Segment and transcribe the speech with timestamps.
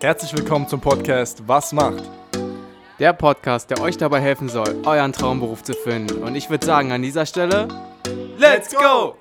[0.00, 2.02] Herzlich willkommen zum Podcast Was macht?
[2.98, 6.22] Der Podcast, der euch dabei helfen soll, euren Traumberuf zu finden.
[6.22, 7.68] Und ich würde sagen, an dieser Stelle,
[8.36, 9.16] Let's go!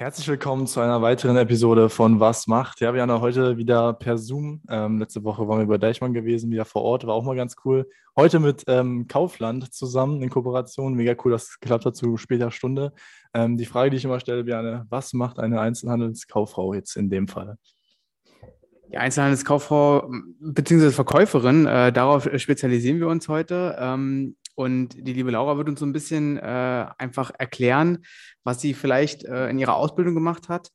[0.00, 2.80] Herzlich willkommen zu einer weiteren Episode von Was macht.
[2.80, 4.62] Ja, wir haben ja heute wieder per Zoom.
[4.68, 7.56] Ähm, letzte Woche waren wir bei Deichmann gewesen, wieder vor Ort, war auch mal ganz
[7.64, 7.90] cool.
[8.14, 10.94] Heute mit ähm, Kaufland zusammen in Kooperation.
[10.94, 12.92] Mega cool, dass es geklappt hat zu später Stunde.
[13.34, 17.26] Ähm, die Frage, die ich immer stelle, Björn, was macht eine Einzelhandelskauffrau jetzt in dem
[17.26, 17.58] Fall?
[18.92, 20.92] Die Einzelhandelskauffrau bzw.
[20.92, 23.76] Verkäuferin, äh, darauf spezialisieren wir uns heute.
[23.80, 28.04] Ähm, und die liebe Laura wird uns so ein bisschen äh, einfach erklären,
[28.42, 30.70] was sie vielleicht äh, in ihrer Ausbildung gemacht hat,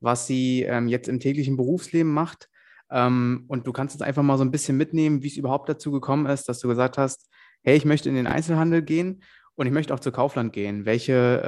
[0.00, 2.48] was sie ähm, jetzt im täglichen Berufsleben macht.
[2.90, 5.92] Ähm, und du kannst uns einfach mal so ein bisschen mitnehmen, wie es überhaupt dazu
[5.92, 7.30] gekommen ist, dass du gesagt hast,
[7.62, 9.22] hey, ich möchte in den Einzelhandel gehen
[9.54, 10.84] und ich möchte auch zu Kaufland gehen.
[10.84, 11.40] Welche,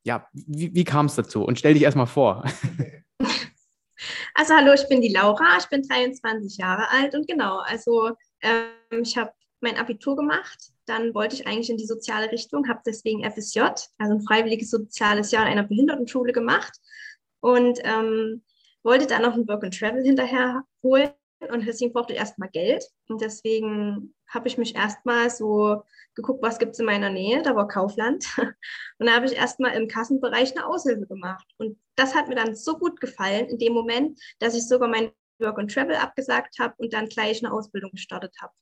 [0.00, 1.44] äh, ja, wie, wie kam es dazu?
[1.44, 2.44] Und stell dich erstmal vor.
[4.34, 8.10] Also hallo, ich bin die Laura, ich bin 23 Jahre alt und genau, also
[8.42, 12.80] ähm, ich habe mein Abitur gemacht dann wollte ich eigentlich in die soziale Richtung, habe
[12.86, 16.72] deswegen FSJ, also ein freiwilliges soziales Jahr in einer Behindertenschule gemacht
[17.40, 18.42] und ähm,
[18.82, 21.10] wollte dann noch ein Work and Travel hinterher holen
[21.50, 25.82] und deswegen brauchte ich erstmal Geld und deswegen habe ich mich erstmal so
[26.14, 28.26] geguckt, was gibt es in meiner Nähe, da war Kaufland
[28.98, 32.54] und da habe ich erstmal im Kassenbereich eine Aushilfe gemacht und das hat mir dann
[32.54, 36.74] so gut gefallen in dem Moment, dass ich sogar mein Work and Travel abgesagt habe
[36.78, 38.52] und dann gleich eine Ausbildung gestartet habe.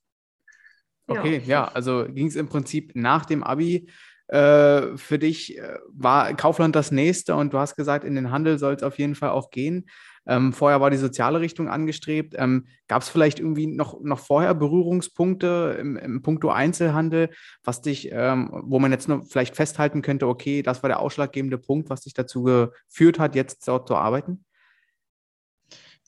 [1.13, 3.89] Okay, ja, ja also ging es im Prinzip nach dem Abi
[4.29, 8.59] äh, für dich, äh, war Kaufland das nächste und du hast gesagt, in den Handel
[8.59, 9.87] soll es auf jeden Fall auch gehen.
[10.27, 12.35] Ähm, vorher war die soziale Richtung angestrebt.
[12.39, 17.31] Ähm, Gab es vielleicht irgendwie noch, noch vorher Berührungspunkte im, im Punkto Einzelhandel,
[17.65, 21.59] was dich, ähm, wo man jetzt nur vielleicht festhalten könnte, okay, das war der ausschlaggebende
[21.59, 24.45] Punkt, was dich dazu geführt hat, jetzt dort zu arbeiten?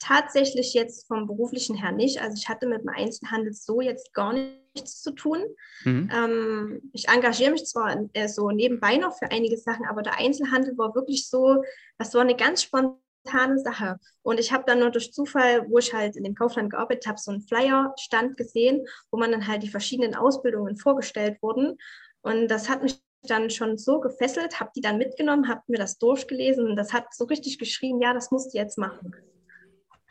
[0.06, 2.20] Tatsächlich jetzt vom beruflichen her nicht.
[2.20, 5.42] Also ich hatte mit dem Einzelhandel so jetzt gar nichts zu tun.
[5.84, 6.10] Mhm.
[6.12, 10.76] Ähm, ich engagiere mich zwar äh, so nebenbei noch für einige Sachen, aber der Einzelhandel
[10.76, 11.62] war wirklich so,
[11.96, 13.98] das war eine ganz spontane Sache.
[14.20, 17.18] Und ich habe dann nur durch Zufall, wo ich halt in dem Kaufland gearbeitet habe,
[17.18, 21.78] so einen Flyer-Stand gesehen, wo man dann halt die verschiedenen Ausbildungen vorgestellt wurden.
[22.20, 25.96] Und das hat mich dann schon so gefesselt, habe die dann mitgenommen, habe mir das
[25.96, 29.14] durchgelesen und das hat so richtig geschrien, ja, das musst du jetzt machen.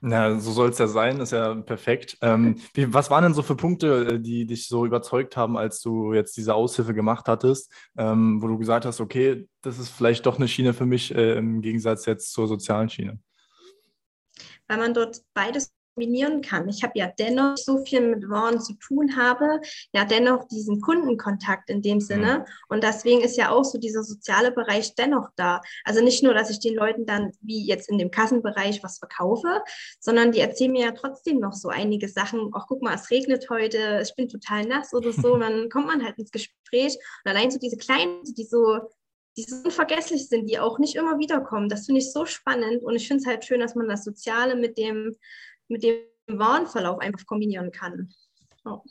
[0.06, 2.18] Na, so soll es ja sein, ist ja perfekt.
[2.20, 5.80] Ähm, wie, was waren denn so für Punkte, äh, die dich so überzeugt haben, als
[5.80, 10.26] du jetzt diese Aushilfe gemacht hattest, ähm, wo du gesagt hast, okay, das ist vielleicht
[10.26, 13.18] doch eine Schiene für mich äh, im Gegensatz jetzt zur sozialen Schiene?
[14.68, 16.68] Weil man dort beides kombinieren kann.
[16.70, 19.62] Ich habe ja dennoch so viel mit Waren zu tun habe,
[19.94, 22.40] ja dennoch diesen Kundenkontakt in dem Sinne.
[22.40, 22.46] Mhm.
[22.70, 25.62] Und deswegen ist ja auch so dieser soziale Bereich dennoch da.
[25.84, 29.62] Also nicht nur, dass ich den Leuten dann wie jetzt in dem Kassenbereich was verkaufe,
[30.00, 32.52] sondern die erzählen mir ja trotzdem noch so einige Sachen.
[32.54, 35.34] Ach, guck mal, es regnet heute, ich bin total nass oder so.
[35.34, 36.98] Und dann kommt man halt ins Gespräch.
[37.24, 38.80] Und allein so diese kleinen, die so
[39.38, 41.70] die so unvergesslich sind, die auch nicht immer wiederkommen.
[41.70, 44.56] Das finde ich so spannend und ich finde es halt schön, dass man das Soziale
[44.56, 45.16] mit dem
[45.74, 45.98] mit dem
[46.28, 48.14] Warenverlauf einfach kombinieren kann.
[48.64, 48.82] Oh.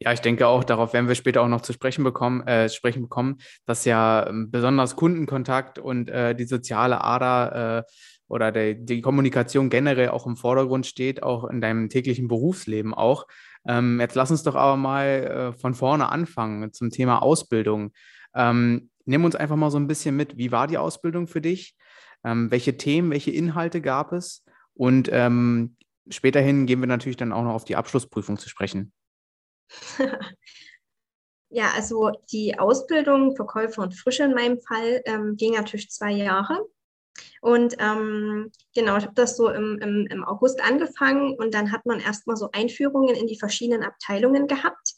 [0.00, 3.02] Ja, ich denke auch, darauf werden wir später auch noch zu sprechen bekommen, äh, sprechen
[3.02, 7.90] bekommen, dass ja ähm, besonders Kundenkontakt und äh, die soziale Ader äh,
[8.28, 13.26] oder der, die Kommunikation generell auch im Vordergrund steht, auch in deinem täglichen Berufsleben auch.
[13.66, 17.92] Ähm, jetzt lass uns doch aber mal äh, von vorne anfangen zum Thema Ausbildung.
[18.34, 20.36] Ähm, nimm uns einfach mal so ein bisschen mit.
[20.36, 21.76] Wie war die Ausbildung für dich?
[22.24, 24.44] Ähm, welche Themen, welche Inhalte gab es?
[24.76, 25.76] Und ähm,
[26.08, 28.92] späterhin gehen wir natürlich dann auch noch auf die Abschlussprüfung zu sprechen.
[31.50, 36.66] ja, also die Ausbildung Verkäufer und Frische in meinem Fall ähm, ging natürlich zwei Jahre.
[37.40, 41.86] Und ähm, genau, ich habe das so im, im, im August angefangen und dann hat
[41.86, 44.94] man erstmal so Einführungen in die verschiedenen Abteilungen gehabt.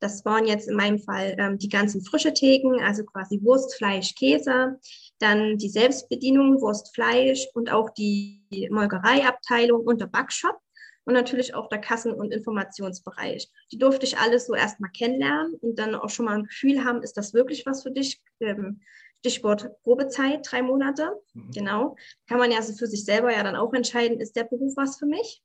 [0.00, 4.14] Das waren jetzt in meinem Fall ähm, die ganzen frische Theken, also quasi Wurst, Fleisch,
[4.14, 4.78] Käse,
[5.18, 10.58] dann die Selbstbedienung, Wurst, Fleisch und auch die Molkereiabteilung und der Backshop
[11.04, 13.48] und natürlich auch der Kassen- und Informationsbereich.
[13.72, 17.02] Die durfte ich alles so erstmal kennenlernen und dann auch schon mal ein Gefühl haben,
[17.02, 18.20] ist das wirklich was für dich?
[18.40, 18.80] Ähm,
[19.20, 21.12] Stichwort Probezeit, drei Monate.
[21.34, 21.50] Mhm.
[21.52, 21.96] Genau.
[22.26, 24.98] Kann man ja also für sich selber ja dann auch entscheiden, ist der Beruf was
[24.98, 25.42] für mich?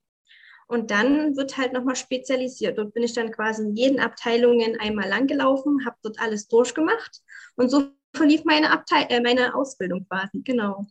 [0.68, 2.78] Und dann wird halt nochmal spezialisiert.
[2.78, 7.22] Dort bin ich dann quasi in jeden Abteilungen einmal langgelaufen, habe dort alles durchgemacht.
[7.56, 10.86] Und so verlief meine, Abteil äh, meine Ausbildung quasi, genau.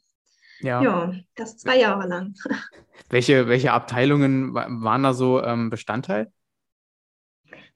[0.60, 0.80] Ja.
[0.82, 2.34] ja, das zwei Jahre lang.
[3.10, 6.32] Welche, welche Abteilungen waren da so ähm, Bestandteil?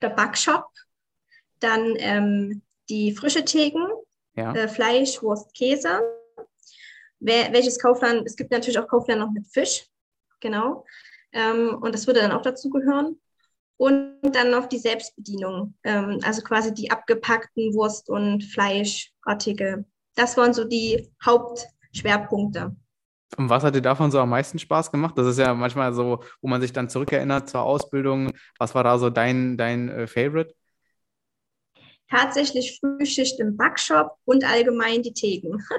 [0.00, 0.66] Der Backshop,
[1.58, 3.86] dann ähm, die frische Theken,
[4.34, 4.54] ja.
[4.54, 6.00] äh, Fleisch, Wurst, Käse
[7.20, 9.86] wer, welches Kaufland, es gibt natürlich auch Kaufland noch mit Fisch,
[10.40, 10.84] genau.
[11.32, 13.20] Ähm, und das würde dann auch dazu gehören.
[13.76, 19.84] Und dann noch die Selbstbedienung, ähm, also quasi die abgepackten Wurst- und Fleischartikel.
[20.16, 22.74] Das waren so die Hauptschwerpunkte.
[23.36, 25.16] Und was hat dir davon so am meisten Spaß gemacht?
[25.16, 28.32] Das ist ja manchmal so, wo man sich dann zurückerinnert zur Ausbildung.
[28.58, 30.54] Was war da so dein, dein äh, Favorite?
[32.10, 35.62] Tatsächlich Frühschicht im Backshop und allgemein die Theken.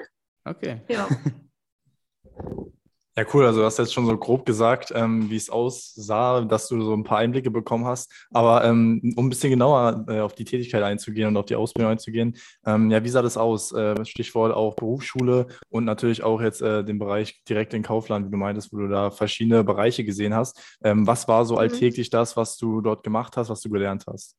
[0.45, 0.81] Okay.
[0.87, 1.07] Ja.
[3.17, 3.45] Ja, cool.
[3.45, 6.93] Also du hast jetzt schon so grob gesagt, ähm, wie es aussah, dass du so
[6.93, 8.11] ein paar Einblicke bekommen hast.
[8.31, 11.91] Aber ähm, um ein bisschen genauer äh, auf die Tätigkeit einzugehen und auf die Ausbildung
[11.91, 13.73] einzugehen, ähm, ja, wie sah das aus?
[13.73, 18.31] Äh, Stichwort auch Berufsschule und natürlich auch jetzt äh, den Bereich direkt in Kaufland, wie
[18.31, 20.77] du meintest, wo du da verschiedene Bereiche gesehen hast.
[20.83, 21.61] Ähm, was war so mhm.
[21.61, 24.37] alltäglich das, was du dort gemacht hast, was du gelernt hast?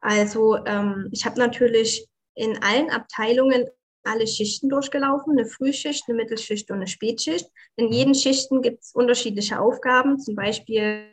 [0.00, 3.66] Also ähm, ich habe natürlich in allen Abteilungen
[4.06, 7.50] alle Schichten durchgelaufen, eine Frühschicht, eine Mittelschicht und eine Spätschicht.
[7.76, 10.18] In jeden Schichten gibt es unterschiedliche Aufgaben.
[10.18, 11.08] Zum Beispiel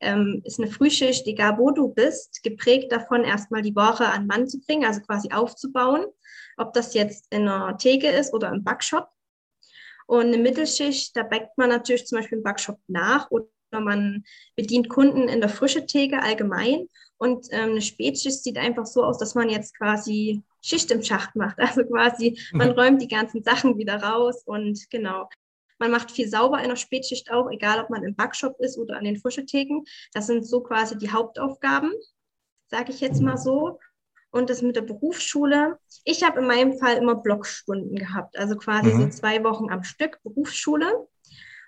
[0.00, 4.48] ähm, ist eine Frühschicht, egal wo du bist, geprägt davon, erstmal die Ware an Mann
[4.48, 6.06] zu bringen, also quasi aufzubauen.
[6.56, 9.08] Ob das jetzt in einer Theke ist oder im Backshop.
[10.06, 14.24] Und eine Mittelschicht, da backt man natürlich zum Beispiel im Backshop nach oder man
[14.56, 16.88] bedient Kunden in der frische Theke allgemein.
[17.16, 21.36] Und ähm, eine Spätschicht sieht einfach so aus, dass man jetzt quasi Schicht im Schacht
[21.36, 21.58] macht.
[21.72, 22.74] Also quasi, man mhm.
[22.74, 25.28] räumt die ganzen Sachen wieder raus und genau.
[25.78, 28.96] Man macht viel sauber in der Spätschicht auch, egal ob man im Backshop ist oder
[28.96, 29.82] an den Frischetheken.
[30.12, 31.92] Das sind so quasi die Hauptaufgaben,
[32.68, 33.80] sage ich jetzt mal so.
[34.30, 35.78] Und das mit der Berufsschule.
[36.04, 39.02] Ich habe in meinem Fall immer Blockstunden gehabt, also quasi mhm.
[39.02, 41.06] so zwei Wochen am Stück Berufsschule.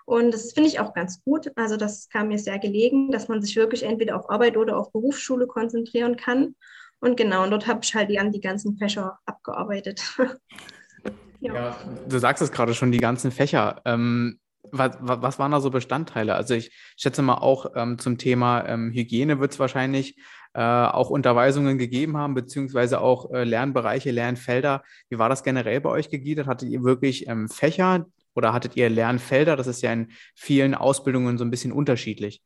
[0.05, 1.51] Und das finde ich auch ganz gut.
[1.55, 4.91] Also das kam mir sehr gelegen, dass man sich wirklich entweder auf Arbeit oder auf
[4.91, 6.55] Berufsschule konzentrieren kann.
[6.99, 10.01] Und genau, und dort habe ich halt die, die ganzen Fächer abgearbeitet.
[11.39, 11.53] ja.
[11.53, 11.77] ja.
[12.07, 13.81] du sagst es gerade schon, die ganzen Fächer.
[13.85, 14.39] Ähm,
[14.71, 16.35] was, was, waren da so Bestandteile?
[16.35, 20.17] Also ich schätze mal auch ähm, zum Thema ähm, Hygiene wird es wahrscheinlich
[20.53, 24.83] äh, auch Unterweisungen gegeben haben, beziehungsweise auch äh, Lernbereiche, Lernfelder.
[25.09, 26.47] Wie war das generell bei euch gegliedert?
[26.47, 28.05] Hattet ihr wirklich ähm, Fächer
[28.35, 29.55] oder hattet ihr Lernfelder?
[29.55, 32.41] Das ist ja in vielen Ausbildungen so ein bisschen unterschiedlich.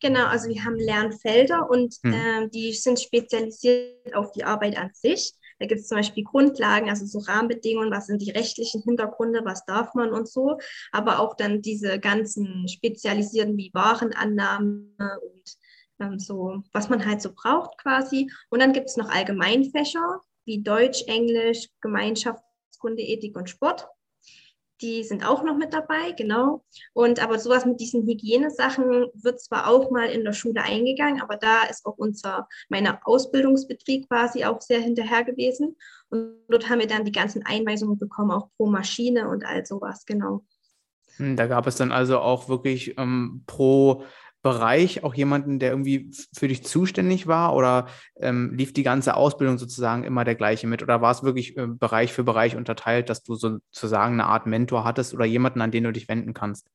[0.00, 2.12] Genau, also wir haben Lernfelder und hm.
[2.12, 5.32] äh, die sind spezialisiert auf die Arbeit an sich.
[5.58, 9.64] Da gibt es zum Beispiel Grundlagen, also so Rahmenbedingungen, was sind die rechtlichen Hintergründe, was
[9.66, 10.58] darf man und so,
[10.90, 15.56] aber auch dann diese ganzen spezialisierten wie Warenannahme und
[16.00, 18.30] ähm, so, was man halt so braucht quasi.
[18.48, 23.86] Und dann gibt es noch Allgemeinfächer wie Deutsch, Englisch, Gemeinschaftskunde, Ethik und Sport
[24.80, 26.64] die sind auch noch mit dabei, genau.
[26.92, 31.36] Und aber sowas mit diesen Hygienesachen wird zwar auch mal in der Schule eingegangen, aber
[31.36, 35.76] da ist auch unser, meine Ausbildungsbetrieb quasi auch sehr hinterher gewesen.
[36.08, 40.04] Und dort haben wir dann die ganzen Einweisungen bekommen, auch pro Maschine und all sowas,
[40.06, 40.44] genau.
[41.16, 44.04] Hm, da gab es dann also auch wirklich ähm, pro
[44.42, 49.58] Bereich auch jemanden, der irgendwie für dich zuständig war oder ähm, lief die ganze Ausbildung
[49.58, 53.22] sozusagen immer der gleiche mit oder war es wirklich äh, Bereich für Bereich unterteilt, dass
[53.22, 56.68] du sozusagen eine Art Mentor hattest oder jemanden, an den du dich wenden kannst?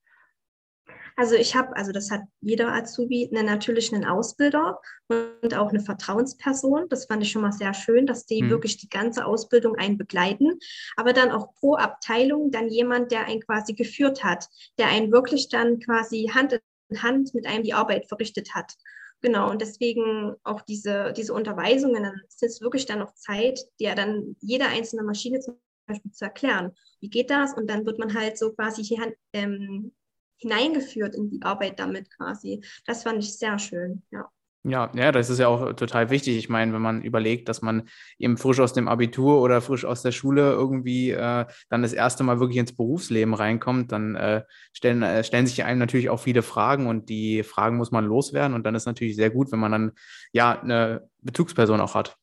[1.17, 5.79] Also ich habe, also das hat jeder Azubi, einen, natürlich einen Ausbilder und auch eine
[5.79, 6.88] Vertrauensperson.
[6.89, 8.50] Das fand ich schon mal sehr schön, dass die hm.
[8.50, 10.59] wirklich die ganze Ausbildung einen begleiten.
[10.97, 15.48] Aber dann auch pro Abteilung dann jemand, der einen quasi geführt hat, der einen wirklich
[15.48, 16.60] dann quasi Hand
[16.98, 18.74] Hand mit einem die Arbeit verrichtet hat.
[19.22, 23.96] Genau, und deswegen auch diese, diese Unterweisungen, dann ist es wirklich dann noch Zeit, der
[23.96, 26.75] dann jede einzelne Maschine zum Beispiel zu erklären.
[27.00, 27.54] Wie geht das?
[27.54, 29.94] Und dann wird man halt so quasi hier ähm,
[30.38, 32.63] hineingeführt in die Arbeit damit quasi.
[32.86, 34.30] Das fand ich sehr schön, ja.
[34.67, 36.38] Ja, ja, das ist ja auch total wichtig.
[36.38, 40.01] Ich meine, wenn man überlegt, dass man eben frisch aus dem Abitur oder frisch aus
[40.01, 44.43] der Schule irgendwie äh, dann das erste Mal wirklich ins Berufsleben reinkommt, dann äh,
[44.74, 48.55] stellen, äh, stellen sich einem natürlich auch viele Fragen und die Fragen muss man loswerden.
[48.55, 49.91] Und dann ist natürlich sehr gut, wenn man dann
[50.34, 52.17] ja eine Bezugsperson auch hat.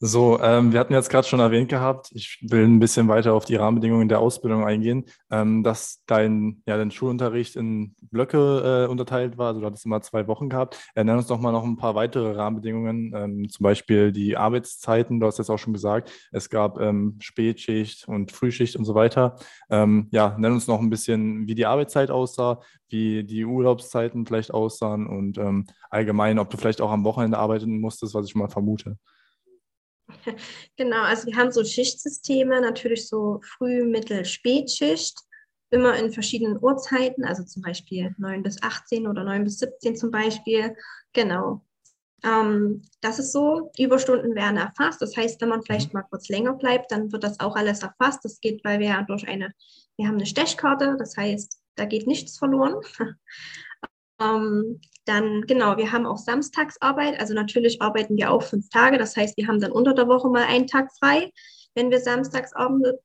[0.00, 3.46] So, ähm, wir hatten jetzt gerade schon erwähnt gehabt, ich will ein bisschen weiter auf
[3.46, 9.38] die Rahmenbedingungen der Ausbildung eingehen, ähm, dass dein, ja, dein Schulunterricht in Blöcke äh, unterteilt
[9.38, 10.78] war, also du hattest immer zwei Wochen gehabt.
[10.94, 15.18] Äh, nenn uns doch mal noch ein paar weitere Rahmenbedingungen, ähm, zum Beispiel die Arbeitszeiten,
[15.18, 19.34] du hast jetzt auch schon gesagt, es gab ähm, Spätschicht und Frühschicht und so weiter.
[19.68, 24.54] Ähm, ja, nenn uns noch ein bisschen, wie die Arbeitszeit aussah, wie die Urlaubszeiten vielleicht
[24.54, 28.48] aussahen und ähm, allgemein, ob du vielleicht auch am Wochenende arbeiten musstest, was ich mal
[28.48, 28.96] vermute.
[30.76, 35.18] Genau, also wir haben so Schichtsysteme, natürlich so Früh-, Mittel-, Spätschicht,
[35.70, 40.10] immer in verschiedenen Uhrzeiten, also zum Beispiel 9 bis 18 oder 9 bis 17 zum
[40.10, 40.74] Beispiel.
[41.12, 41.62] Genau.
[42.24, 45.02] Ähm, das ist so, Überstunden werden erfasst.
[45.02, 46.00] Das heißt, wenn man vielleicht mhm.
[46.00, 48.24] mal kurz länger bleibt, dann wird das auch alles erfasst.
[48.24, 49.52] Das geht, weil wir ja durch eine,
[49.96, 52.76] wir haben eine Stechkarte, das heißt, da geht nichts verloren.
[54.20, 57.18] ähm, dann, genau, wir haben auch Samstagsarbeit.
[57.18, 58.98] Also natürlich arbeiten wir auch fünf Tage.
[58.98, 61.32] Das heißt, wir haben dann unter der Woche mal einen Tag frei,
[61.74, 62.52] wenn wir samstags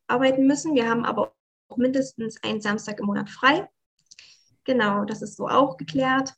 [0.08, 0.76] arbeiten müssen.
[0.76, 1.34] Wir haben aber
[1.70, 3.70] auch mindestens einen Samstag im Monat frei.
[4.66, 6.34] Genau, das ist so auch geklärt.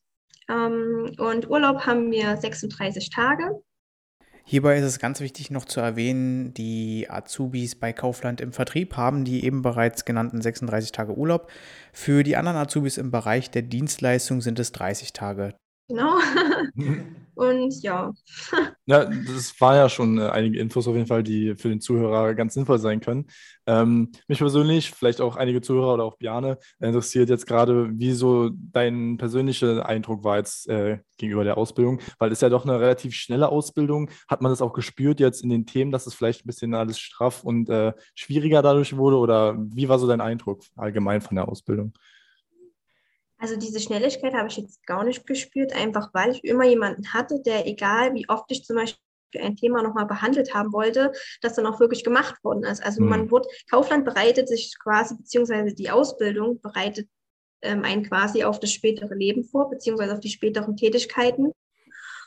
[0.49, 3.63] Ähm, und Urlaub haben wir 36 Tage.
[4.47, 9.25] Hierbei ist es ganz wichtig noch zu erwähnen, die Azubis bei Kaufland im Vertrieb haben
[9.25, 11.49] die eben bereits genannten 36 Tage Urlaub.
[11.91, 15.55] Für die anderen Azubis im Bereich der Dienstleistung sind es 30 Tage.
[15.89, 16.19] Genau.
[17.35, 18.13] Und ja.
[18.87, 22.35] Ja, das war ja schon äh, einige Infos auf jeden Fall, die für den Zuhörer
[22.35, 23.25] ganz sinnvoll sein können.
[23.65, 28.51] Ähm, mich persönlich, vielleicht auch einige Zuhörer oder auch Biane, interessiert jetzt gerade, wie so
[28.53, 33.15] dein persönlicher Eindruck war jetzt äh, gegenüber der Ausbildung, weil es ja doch eine relativ
[33.15, 34.11] schnelle Ausbildung.
[34.27, 36.99] Hat man das auch gespürt jetzt in den Themen, dass es vielleicht ein bisschen alles
[36.99, 39.17] straff und äh, schwieriger dadurch wurde?
[39.17, 41.93] Oder wie war so dein Eindruck allgemein von der Ausbildung?
[43.45, 47.43] Also diese Schnelligkeit habe ich jetzt gar nicht gespürt, einfach weil ich immer jemanden hatte,
[47.43, 48.97] der, egal wie oft ich zum Beispiel
[49.39, 51.11] ein Thema nochmal behandelt haben wollte,
[51.41, 52.83] das dann auch wirklich gemacht worden ist.
[52.83, 53.09] Also mhm.
[53.09, 57.07] man wurde, Kaufland bereitet sich quasi, beziehungsweise die Ausbildung bereitet
[57.61, 61.45] ähm, einen quasi auf das spätere Leben vor, beziehungsweise auf die späteren Tätigkeiten.
[61.45, 61.53] Und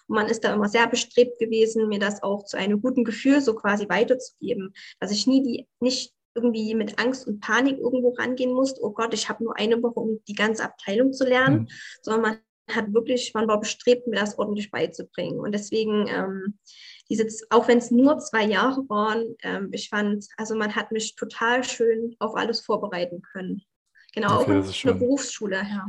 [0.06, 3.56] man ist da immer sehr bestrebt gewesen, mir das auch zu einem guten Gefühl so
[3.56, 8.78] quasi weiterzugeben, dass ich nie die, nicht irgendwie mit Angst und Panik irgendwo rangehen musst,
[8.80, 11.68] oh Gott, ich habe nur eine Woche, um die ganze Abteilung zu lernen, mhm.
[12.02, 12.38] sondern man
[12.70, 15.40] hat wirklich, man war bestrebt, mir das ordentlich beizubringen.
[15.40, 16.58] Und deswegen, ähm,
[17.08, 21.16] diese, auch wenn es nur zwei Jahre waren, ähm, ich fand, also man hat mich
[21.16, 23.62] total schön auf alles vorbereiten können.
[24.14, 25.86] Genau, okay, auch in der Berufsschule, ja.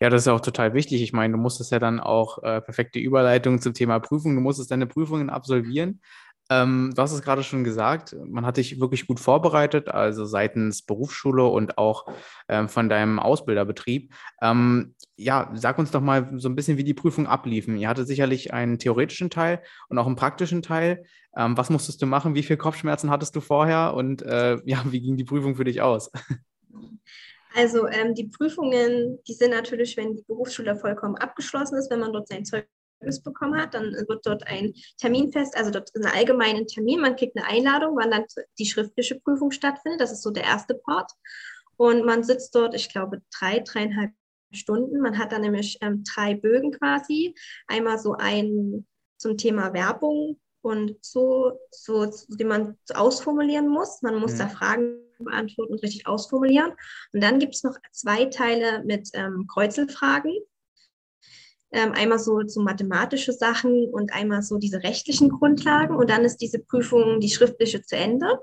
[0.00, 1.00] Ja, das ist auch total wichtig.
[1.02, 4.34] Ich meine, du musstest ja dann auch äh, perfekte Überleitung zum Thema Prüfung.
[4.34, 6.00] Du musstest deine Prüfungen absolvieren.
[6.50, 10.82] Ähm, du hast es gerade schon gesagt, man hat dich wirklich gut vorbereitet, also seitens
[10.82, 12.06] Berufsschule und auch
[12.48, 14.12] ähm, von deinem Ausbilderbetrieb.
[14.42, 17.76] Ähm, ja, sag uns doch mal so ein bisschen, wie die Prüfungen abliefen.
[17.76, 21.04] Ihr hattet sicherlich einen theoretischen Teil und auch einen praktischen Teil.
[21.36, 22.34] Ähm, was musstest du machen?
[22.34, 23.94] Wie viele Kopfschmerzen hattest du vorher?
[23.94, 26.10] Und äh, ja, wie ging die Prüfung für dich aus?
[27.56, 32.12] Also ähm, die Prüfungen, die sind natürlich, wenn die Berufsschule vollkommen abgeschlossen ist, wenn man
[32.12, 32.44] dort sein
[33.04, 37.00] Zeug bekommen hat, dann wird dort ein Termin fest, also dort ist ein allgemeiner Termin,
[37.00, 38.24] man kriegt eine Einladung, wann dann
[38.58, 41.12] die schriftliche Prüfung stattfindet, das ist so der erste Part.
[41.76, 44.12] Und man sitzt dort, ich glaube, drei, dreieinhalb
[44.52, 45.00] Stunden.
[45.00, 47.34] Man hat dann nämlich ähm, drei Bögen quasi.
[47.66, 48.86] Einmal so ein
[49.18, 54.02] zum Thema Werbung und so, so, die man ausformulieren muss.
[54.02, 54.38] Man muss mhm.
[54.38, 56.72] da Fragen beantworten und richtig ausformulieren.
[57.12, 60.32] Und dann gibt es noch zwei Teile mit ähm, Kreuzelfragen.
[61.74, 65.96] Ähm, einmal so, so mathematische Sachen und einmal so diese rechtlichen Grundlagen.
[65.96, 68.38] Und dann ist diese Prüfung, die schriftliche, zu Ende.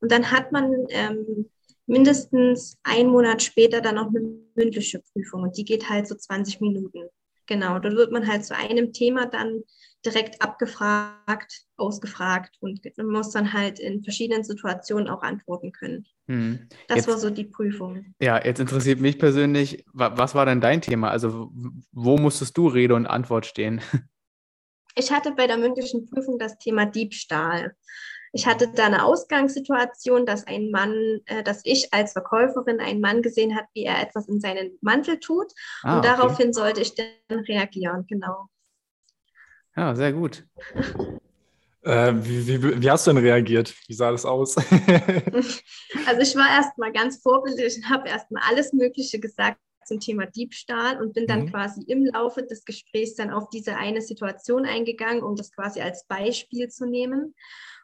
[0.00, 1.48] Und dann hat man ähm,
[1.86, 4.20] mindestens einen Monat später dann noch eine
[4.56, 5.42] mündliche Prüfung.
[5.42, 7.04] Und die geht halt so 20 Minuten.
[7.46, 9.62] Genau, dort wird man halt zu einem Thema dann
[10.04, 16.06] direkt abgefragt, ausgefragt und muss dann halt in verschiedenen Situationen auch antworten können.
[16.26, 16.68] Hm.
[16.88, 18.14] Das jetzt, war so die Prüfung.
[18.18, 21.10] Ja, jetzt interessiert mich persönlich, was war denn dein Thema?
[21.10, 21.50] Also
[21.92, 23.80] wo musstest du Rede und Antwort stehen?
[24.96, 27.74] Ich hatte bei der mündlichen Prüfung das Thema Diebstahl.
[28.32, 33.20] Ich hatte da eine Ausgangssituation, dass ein Mann, äh, dass ich als Verkäuferin einen Mann
[33.20, 35.52] gesehen hat, wie er etwas in seinen Mantel tut.
[35.82, 38.48] Ah, und daraufhin sollte ich dann reagieren, genau.
[39.76, 40.46] Ja, sehr gut.
[41.84, 43.74] Äh, wie, wie, wie, hast du denn reagiert?
[43.86, 44.56] Wie sah das aus?
[46.06, 51.00] also ich war erstmal ganz vorbildlich und habe erstmal alles Mögliche gesagt zum Thema Diebstahl
[51.00, 51.50] und bin dann mhm.
[51.50, 56.06] quasi im Laufe des Gesprächs dann auf diese eine Situation eingegangen, um das quasi als
[56.06, 57.34] Beispiel zu nehmen.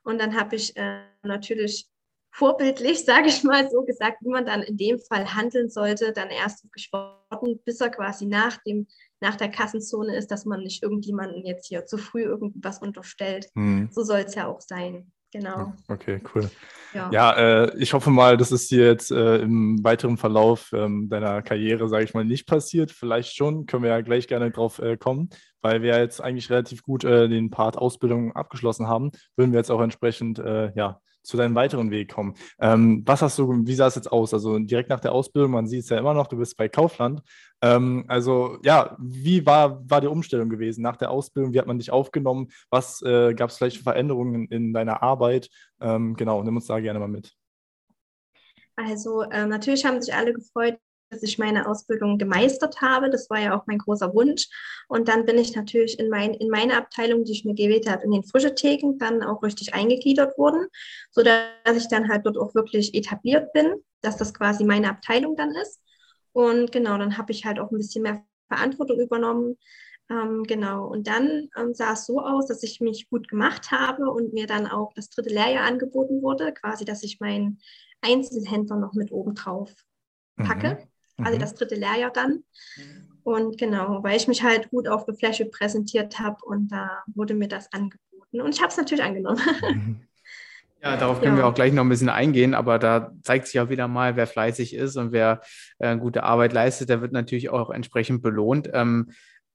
[0.03, 1.87] Und dann habe ich äh, natürlich
[2.33, 6.31] vorbildlich, sage ich mal so gesagt, wie man dann in dem Fall handeln sollte, dann
[6.31, 8.87] erst gesprochen, bis er quasi nach dem
[9.21, 13.49] nach der Kassenzone ist, dass man nicht irgendjemanden jetzt hier zu früh irgendwas unterstellt.
[13.55, 13.89] Mhm.
[13.93, 15.13] So soll es ja auch sein.
[15.33, 15.73] Genau.
[15.87, 16.51] Okay, cool.
[16.93, 21.09] Ja, ja äh, ich hoffe mal, das ist dir jetzt äh, im weiteren Verlauf ähm,
[21.09, 22.91] deiner Karriere, sage ich mal, nicht passiert.
[22.91, 25.31] Vielleicht schon, können wir ja gleich gerne drauf äh, kommen,
[25.63, 29.13] weil wir jetzt eigentlich relativ gut äh, den Part Ausbildung abgeschlossen haben.
[29.37, 32.35] Würden wir jetzt auch entsprechend äh, ja, zu deinem weiteren Weg kommen.
[32.61, 34.33] Ähm, was hast du, wie sah es jetzt aus?
[34.35, 37.23] Also direkt nach der Ausbildung, man sieht es ja immer noch, du bist bei Kaufland.
[37.63, 41.53] Ähm, also ja, wie war, war die Umstellung gewesen nach der Ausbildung?
[41.53, 42.49] Wie hat man dich aufgenommen?
[42.71, 45.51] Was äh, gab es vielleicht für Veränderungen in, in deiner Arbeit?
[45.81, 47.35] Ähm, genau, nimm uns da gerne mal mit.
[48.77, 50.79] Also äh, natürlich haben sich alle gefreut,
[51.11, 53.11] dass ich meine Ausbildung gemeistert habe.
[53.11, 54.49] Das war ja auch mein großer Wunsch.
[54.89, 58.05] Und dann bin ich natürlich in, mein, in meine Abteilung, die ich mir gewählt habe,
[58.05, 60.67] in den frische Theken, dann auch richtig eingegliedert worden,
[61.11, 65.51] sodass ich dann halt dort auch wirklich etabliert bin, dass das quasi meine Abteilung dann
[65.51, 65.83] ist.
[66.33, 69.59] Und genau, dann habe ich halt auch ein bisschen mehr Verantwortung übernommen.
[70.09, 74.11] Ähm, genau, und dann ähm, sah es so aus, dass ich mich gut gemacht habe
[74.11, 77.61] und mir dann auch das dritte Lehrjahr angeboten wurde, quasi, dass ich meinen
[78.01, 79.73] Einzelhändler noch mit oben drauf
[80.37, 80.75] packe.
[80.75, 80.91] Mhm
[81.25, 81.41] also mhm.
[81.41, 82.45] das dritte Lehrjahr dann.
[83.23, 87.35] Und genau, weil ich mich halt gut auf der Fläche präsentiert habe und da wurde
[87.35, 88.41] mir das angeboten.
[88.41, 89.41] Und ich habe es natürlich angenommen.
[89.63, 90.01] Mhm.
[90.83, 91.43] Ja, darauf können ja.
[91.43, 94.27] wir auch gleich noch ein bisschen eingehen, aber da zeigt sich auch wieder mal, wer
[94.27, 95.43] fleißig ist und wer
[95.79, 98.71] äh, gute Arbeit leistet, der wird natürlich auch entsprechend belohnt.
[98.73, 99.11] Ähm,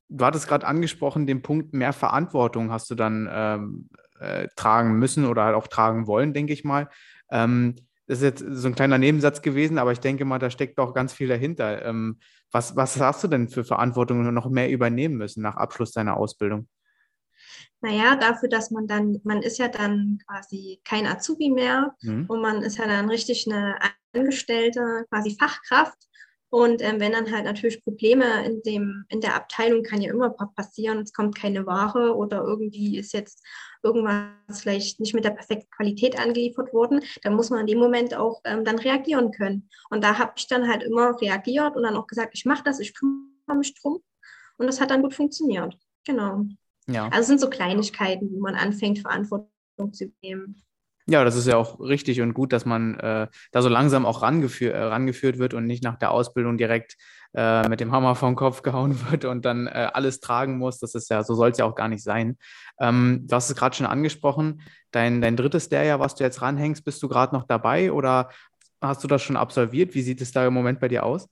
[0.08, 5.26] du hattest gerade angesprochen, den Punkt, mehr Verantwortung hast du dann ähm, äh, tragen müssen
[5.26, 6.90] oder halt auch tragen wollen, denke ich mal.
[7.32, 7.76] Ähm,
[8.08, 10.94] das ist jetzt so ein kleiner Nebensatz gewesen, aber ich denke mal, da steckt auch
[10.94, 11.84] ganz viel dahinter.
[11.86, 12.20] Ähm,
[12.52, 16.68] was, was hast du denn für Verantwortung noch mehr übernehmen müssen nach Abschluss deiner Ausbildung?
[17.82, 22.26] Naja, dafür, dass man dann, man ist ja dann quasi kein Azubi mehr mhm.
[22.28, 23.76] und man ist ja dann richtig eine
[24.14, 25.98] Angestellte, quasi Fachkraft.
[26.50, 30.30] Und ähm, wenn dann halt natürlich Probleme in, dem, in der Abteilung kann ja immer
[30.30, 33.44] passieren, es kommt keine Ware oder irgendwie ist jetzt
[33.84, 38.16] irgendwas vielleicht nicht mit der perfekten Qualität angeliefert worden, dann muss man in dem Moment
[38.16, 39.70] auch ähm, dann reagieren können.
[39.90, 42.80] Und da habe ich dann halt immer reagiert und dann auch gesagt, ich mache das,
[42.80, 44.02] ich kümmere mich drum.
[44.58, 45.78] Und das hat dann gut funktioniert.
[46.06, 46.46] Genau.
[46.88, 47.06] Ja.
[47.06, 50.64] Also es sind so Kleinigkeiten, wo man anfängt, Verantwortung zu nehmen.
[51.08, 54.24] Ja, das ist ja auch richtig und gut, dass man äh, da so langsam auch
[54.24, 56.98] rangeführ, äh, rangeführt wird und nicht nach der Ausbildung direkt
[57.36, 60.80] äh, mit dem Hammer vom Kopf gehauen wird und dann äh, alles tragen muss.
[60.80, 62.38] Das ist ja, so soll es ja auch gar nicht sein.
[62.80, 66.84] Ähm, du hast es gerade schon angesprochen, dein, dein drittes Lehrjahr, was du jetzt ranhängst,
[66.84, 68.30] bist du gerade noch dabei oder
[68.82, 69.94] hast du das schon absolviert?
[69.94, 71.30] Wie sieht es da im Moment bei dir aus?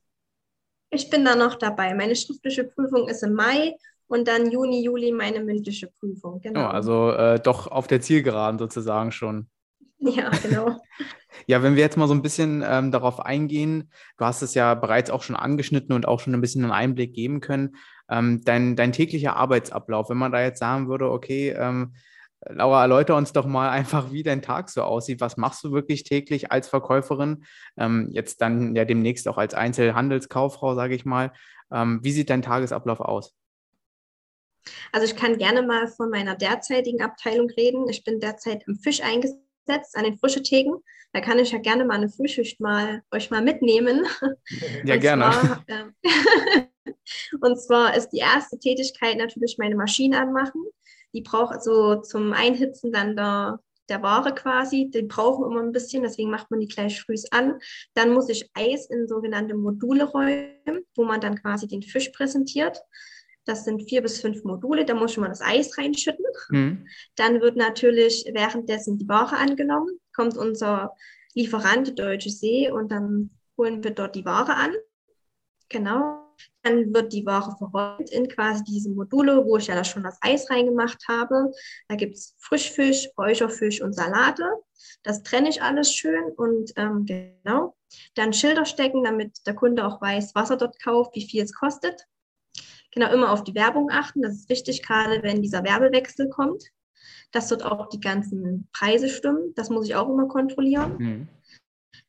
[0.92, 1.96] Ich bin da noch dabei.
[1.96, 3.75] Meine schriftliche Prüfung ist im Mai
[4.06, 6.39] und dann Juni, Juli meine mündliche Prüfung.
[6.42, 6.65] Genau.
[6.65, 9.48] Oh, also äh, doch auf der Zielgeraden sozusagen schon.
[10.15, 10.81] Ja, genau.
[11.48, 14.75] ja, wenn wir jetzt mal so ein bisschen ähm, darauf eingehen, du hast es ja
[14.75, 17.77] bereits auch schon angeschnitten und auch schon ein bisschen einen Einblick geben können,
[18.09, 21.94] ähm, dein, dein täglicher Arbeitsablauf, wenn man da jetzt sagen würde, okay, ähm,
[22.50, 25.22] Laura, erläutere uns doch mal einfach, wie dein Tag so aussieht.
[25.22, 27.46] Was machst du wirklich täglich als Verkäuferin?
[27.77, 31.31] Ähm, jetzt dann ja demnächst auch als Einzelhandelskauffrau, sage ich mal.
[31.72, 33.33] Ähm, wie sieht dein Tagesablauf aus?
[34.92, 37.87] Also ich kann gerne mal von meiner derzeitigen Abteilung reden.
[37.87, 40.75] Ich bin derzeit im Fisch eingesetzt setzt an den frischen Theken.
[41.13, 44.05] Da kann ich ja gerne mal eine Frühschicht mal euch mal mitnehmen.
[44.85, 45.31] Ja, und gerne.
[45.31, 45.83] Zwar, äh,
[47.41, 50.63] und zwar ist die erste Tätigkeit natürlich meine Maschine anmachen.
[51.13, 54.89] Die braucht so zum Einhitzen dann der, der Ware quasi.
[54.93, 57.59] Die brauchen immer ein bisschen, deswegen macht man die gleich früh an.
[57.93, 62.79] Dann muss ich Eis in sogenannte Module räumen, wo man dann quasi den Fisch präsentiert.
[63.46, 66.25] Das sind vier bis fünf Module, da muss man das Eis reinschütten.
[66.50, 66.88] Mhm.
[67.16, 70.94] Dann wird natürlich währenddessen die Ware angenommen, kommt unser
[71.36, 74.72] Lieferant, Deutsche See, und dann holen wir dort die Ware an.
[75.70, 76.24] Genau.
[76.64, 80.18] Dann wird die Ware verrollt in quasi diese Module, wo ich ja da schon das
[80.22, 81.51] Eis reingemacht habe.
[81.88, 84.46] Da gibt es Frischfisch, Räucherfisch und Salate.
[85.03, 87.75] Das trenne ich alles schön und ähm, genau.
[88.16, 91.53] Dann Schilder stecken, damit der Kunde auch weiß, was er dort kauft, wie viel es
[91.53, 92.08] kostet.
[92.94, 94.22] Genau, immer auf die Werbung achten.
[94.22, 96.64] Das ist wichtig, gerade wenn dieser Werbewechsel kommt,
[97.32, 99.53] dass dort auch die ganzen Preise stimmen.
[99.56, 100.98] Das muss ich auch immer kontrollieren.
[100.98, 101.27] Mhm.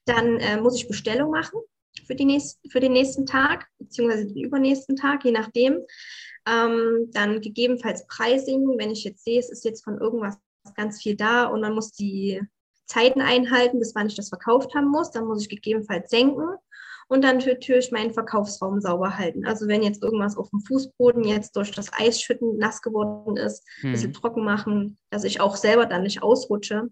[0.05, 1.61] Dann äh, muss ich Bestellung machen
[2.07, 5.81] für, die nächst, für den nächsten Tag, beziehungsweise den übernächsten Tag, je nachdem.
[6.47, 10.37] Ähm, dann gegebenenfalls Preising, wenn ich jetzt sehe, es ist jetzt von irgendwas
[10.75, 12.43] ganz viel da und man muss die
[12.87, 16.57] Zeiten einhalten, bis wann ich das verkauft haben muss, dann muss ich gegebenenfalls senken
[17.09, 19.47] und dann natürlich meinen Verkaufsraum sauber halten.
[19.47, 23.93] Also wenn jetzt irgendwas auf dem Fußboden jetzt durch das Eisschütten nass geworden ist, ein
[23.93, 24.21] bisschen hm.
[24.21, 26.89] trocken machen, dass ich auch selber dann nicht ausrutsche.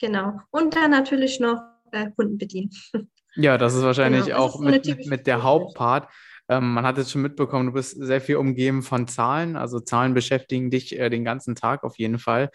[0.00, 0.40] Genau.
[0.50, 2.70] Und dann natürlich noch äh, Kunden bedienen.
[3.36, 4.38] Ja, das ist wahrscheinlich genau.
[4.38, 6.08] auch mit, mit, mit, der Hauptpart.
[6.48, 9.54] Ähm, man hat jetzt schon mitbekommen, du bist sehr viel umgeben von Zahlen.
[9.54, 12.50] Also Zahlen beschäftigen dich äh, den ganzen Tag auf jeden Fall.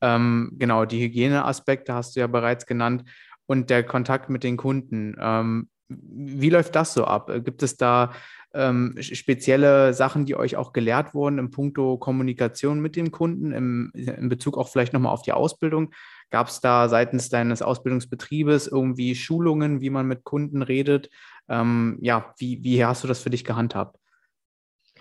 [0.00, 3.02] Ähm, genau, die Hygieneaspekte hast du ja bereits genannt
[3.46, 5.16] und der Kontakt mit den Kunden.
[5.20, 7.30] Ähm, wie läuft das so ab?
[7.44, 8.12] Gibt es da
[8.54, 13.90] ähm, spezielle Sachen, die euch auch gelehrt wurden im Punkto Kommunikation mit dem Kunden, im,
[13.94, 15.92] in Bezug auch vielleicht nochmal auf die Ausbildung?
[16.30, 21.10] Gab es da seitens deines Ausbildungsbetriebes irgendwie Schulungen, wie man mit Kunden redet?
[21.48, 23.96] Ähm, ja, wie, wie hast du das für dich gehandhabt?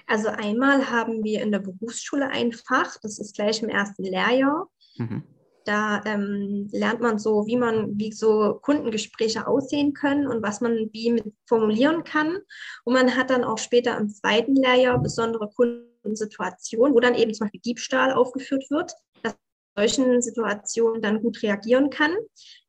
[0.08, 4.68] Also einmal haben wir in der Berufsschule ein Fach, das ist gleich im ersten Lehrjahr.
[4.98, 5.24] Mhm
[5.70, 10.90] Da ähm, lernt man so, wie man, wie so Kundengespräche aussehen können und was man
[10.94, 12.40] wie formulieren kann.
[12.86, 17.46] Und man hat dann auch später im zweiten Lehrjahr besondere Kundensituationen, wo dann eben zum
[17.46, 19.36] Beispiel Diebstahl aufgeführt wird, dass
[19.78, 22.16] solchen Situationen dann gut reagieren kann.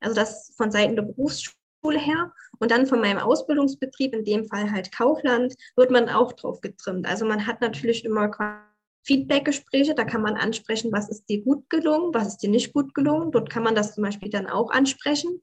[0.01, 2.35] Also das von Seiten der Berufsschule her.
[2.59, 7.09] Und dann von meinem Ausbildungsbetrieb, in dem Fall halt Kaufland, wird man auch drauf getrimmt.
[7.09, 8.70] Also man hat natürlich immer quasi
[9.05, 12.95] Feedback-Gespräche, da kann man ansprechen, was ist dir gut gelungen, was ist dir nicht gut
[12.95, 13.33] gelungen.
[13.33, 15.43] Dort kann man das zum Beispiel dann auch ansprechen.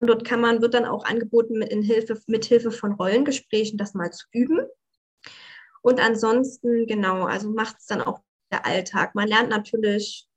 [0.00, 4.12] Und dort kann man, wird dann auch angeboten, mit, Hilfe, mit von Rollengesprächen das mal
[4.12, 4.60] zu üben.
[5.82, 8.20] Und ansonsten, genau, also macht es dann auch
[8.52, 9.14] der Alltag.
[9.14, 10.28] Man lernt natürlich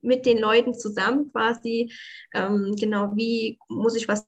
[0.00, 1.92] mit den Leuten zusammen quasi,
[2.34, 4.26] ähm, genau, wie muss ich was.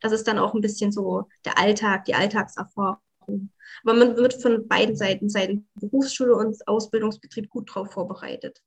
[0.00, 2.98] Das ist dann auch ein bisschen so der Alltag, die Alltagserfahrung.
[3.26, 8.62] Aber man wird von beiden Seiten, Seiten Berufsschule und Ausbildungsbetrieb gut darauf vorbereitet.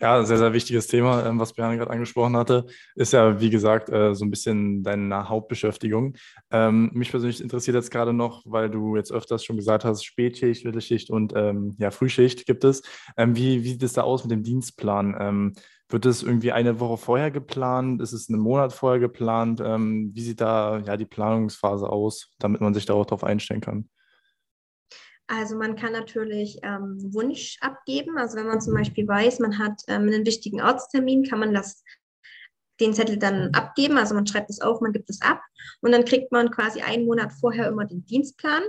[0.00, 3.90] Ja, sehr, sehr wichtiges Thema, ähm, was Björn gerade angesprochen hatte, ist ja, wie gesagt,
[3.90, 6.16] äh, so ein bisschen deine Hauptbeschäftigung.
[6.50, 10.64] Ähm, mich persönlich interessiert jetzt gerade noch, weil du jetzt öfters schon gesagt hast, Spätschicht,
[10.64, 12.82] Mittelschicht und ähm, ja, Frühschicht gibt es.
[13.16, 15.54] Wie, wie sieht es da aus mit dem Dienstplan?
[15.90, 18.00] Wird es irgendwie eine Woche vorher geplant?
[18.00, 19.60] Ist es einen Monat vorher geplant?
[19.60, 23.90] Ähm, wie sieht da ja die Planungsphase aus, damit man sich darauf einstellen kann?
[25.26, 28.18] Also man kann natürlich ähm, Wunsch abgeben.
[28.18, 31.84] Also wenn man zum Beispiel weiß, man hat ähm, einen wichtigen Arzttermin, kann man das,
[32.80, 33.96] den Zettel dann abgeben.
[33.96, 35.40] Also man schreibt es auf, man gibt es ab
[35.82, 38.62] und dann kriegt man quasi einen Monat vorher immer den Dienstplan.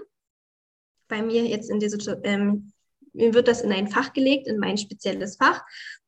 [1.08, 2.74] Bei mir jetzt in dieser, ähm,
[3.14, 5.64] mir wird das in ein Fach gelegt, in mein spezielles Fach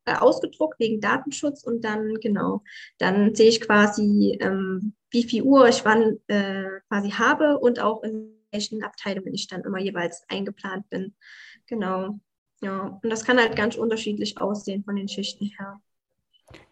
[0.05, 2.63] äh, ausgedruckt wegen Datenschutz und dann, genau,
[2.97, 8.03] dann sehe ich quasi, ähm, wie viel Uhr ich wann äh, quasi habe und auch
[8.03, 11.15] in welchen Abteilungen ich dann immer jeweils eingeplant bin.
[11.67, 12.19] Genau.
[12.61, 15.81] Ja, und das kann halt ganz unterschiedlich aussehen von den Schichten her.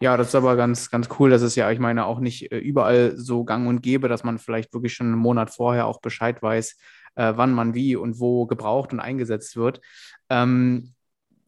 [0.00, 1.30] Ja, das ist aber ganz, ganz cool.
[1.30, 4.38] Das ist ja, ich meine, auch nicht äh, überall so gang und gäbe, dass man
[4.38, 6.76] vielleicht wirklich schon einen Monat vorher auch Bescheid weiß,
[7.16, 9.80] äh, wann man wie und wo gebraucht und eingesetzt wird.
[10.30, 10.94] Ähm,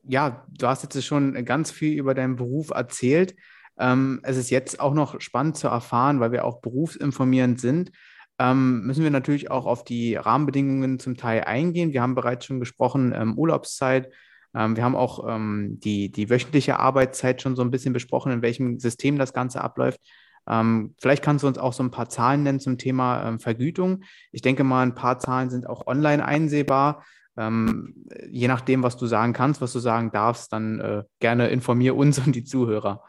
[0.07, 3.35] ja, du hast jetzt schon ganz viel über deinen Beruf erzählt.
[3.79, 7.91] Ähm, es ist jetzt auch noch spannend zu erfahren, weil wir auch berufsinformierend sind.
[8.39, 11.93] Ähm, müssen wir natürlich auch auf die Rahmenbedingungen zum Teil eingehen.
[11.93, 14.11] Wir haben bereits schon gesprochen, ähm, Urlaubszeit.
[14.55, 18.43] Ähm, wir haben auch ähm, die, die wöchentliche Arbeitszeit schon so ein bisschen besprochen, in
[18.43, 20.01] welchem System das Ganze abläuft.
[20.49, 24.03] Ähm, vielleicht kannst du uns auch so ein paar Zahlen nennen zum Thema Vergütung.
[24.31, 27.05] Ich denke mal, ein paar Zahlen sind auch online einsehbar.
[27.37, 31.97] Ähm, je nachdem, was du sagen kannst, was du sagen darfst, dann äh, gerne informier
[31.97, 33.03] uns und die Zuhörer.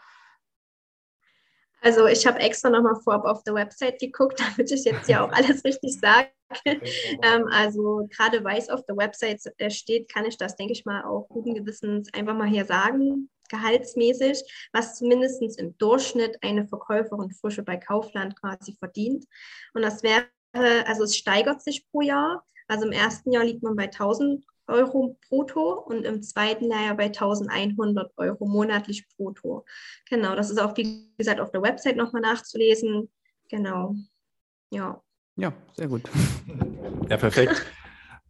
[1.86, 5.32] Also ich habe extra nochmal vorab auf der Website geguckt, damit ich jetzt ja auch
[5.32, 6.30] alles richtig sage.
[6.66, 10.86] ähm, also gerade weil es auf der Website äh, steht, kann ich das, denke ich
[10.86, 14.42] mal, auch guten Gewissens einfach mal hier sagen, gehaltsmäßig,
[14.74, 19.26] was zumindest im Durchschnitt eine Verkäuferin Frische bei Kaufland quasi verdient.
[19.76, 20.26] Und das wäre,
[20.88, 22.44] also es steigert sich pro Jahr.
[22.68, 27.06] Also im ersten Jahr liegt man bei 1000 Euro brutto und im zweiten Lehrjahr bei
[27.06, 29.66] 1100 Euro monatlich brutto.
[30.10, 33.10] Genau, das ist auch, wie gesagt, auf der Website nochmal nachzulesen.
[33.50, 33.96] Genau,
[34.72, 35.02] ja.
[35.36, 36.04] Ja, sehr gut.
[37.08, 37.64] Ja, perfekt.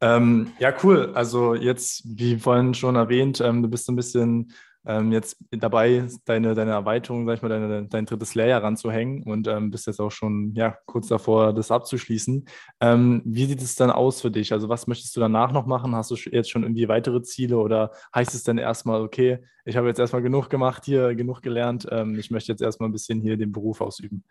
[0.01, 1.13] ähm, ja, cool.
[1.15, 4.51] Also jetzt, wie vorhin schon erwähnt, ähm, du bist ein bisschen
[4.87, 9.47] ähm, jetzt dabei, deine, deine Erweiterung, sag ich mal, deine, dein drittes Lehrjahr ranzuhängen und
[9.47, 12.45] ähm, bist jetzt auch schon ja, kurz davor, das abzuschließen.
[12.81, 14.53] Ähm, wie sieht es dann aus für dich?
[14.53, 15.95] Also was möchtest du danach noch machen?
[15.95, 19.87] Hast du jetzt schon irgendwie weitere Ziele oder heißt es dann erstmal, okay, ich habe
[19.87, 23.37] jetzt erstmal genug gemacht hier, genug gelernt, ähm, ich möchte jetzt erstmal ein bisschen hier
[23.37, 24.23] den Beruf ausüben?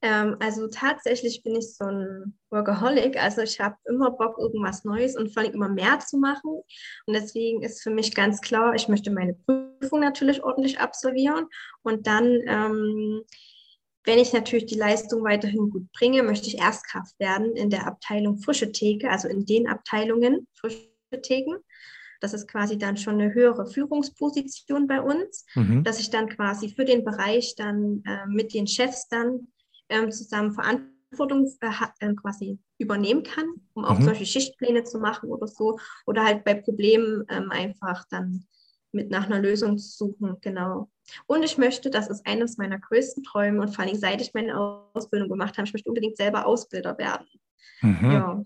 [0.00, 3.20] Ähm, also tatsächlich bin ich so ein Workaholic.
[3.20, 6.62] Also ich habe immer Bock, irgendwas Neues und vor allem immer mehr zu machen.
[7.06, 11.46] Und deswegen ist für mich ganz klar, ich möchte meine Prüfung natürlich ordentlich absolvieren.
[11.82, 13.22] Und dann, ähm,
[14.04, 18.38] wenn ich natürlich die Leistung weiterhin gut bringe, möchte ich Erstkraft werden in der Abteilung
[18.38, 20.88] frische Theke, also in den Abteilungen frische
[21.22, 21.56] Theken.
[22.20, 25.84] Das ist quasi dann schon eine höhere Führungsposition bei uns, mhm.
[25.84, 29.48] dass ich dann quasi für den Bereich dann äh, mit den Chefs dann
[29.88, 34.04] ähm, zusammen Verantwortung äh, äh, quasi übernehmen kann, um auch mhm.
[34.04, 35.78] solche Schichtpläne zu machen oder so.
[36.06, 38.44] Oder halt bei Problemen ähm, einfach dann
[38.92, 40.90] mit nach einer Lösung zu suchen, genau.
[41.26, 44.58] Und ich möchte, das ist eines meiner größten Träume und vor allem seit ich meine
[44.94, 47.26] Ausbildung gemacht habe, ich möchte unbedingt selber Ausbilder werden.
[47.82, 48.10] Mhm.
[48.10, 48.42] Ja.